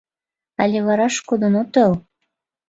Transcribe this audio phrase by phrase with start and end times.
[0.63, 1.91] Але вараш кодын отыл.